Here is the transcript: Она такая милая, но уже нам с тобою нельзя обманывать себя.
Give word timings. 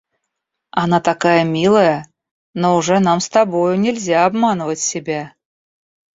Она 0.71 0.99
такая 0.99 1.43
милая, 1.43 2.07
но 2.55 2.75
уже 2.75 2.97
нам 2.97 3.19
с 3.19 3.29
тобою 3.29 3.77
нельзя 3.77 4.25
обманывать 4.25 4.79
себя. 4.79 5.35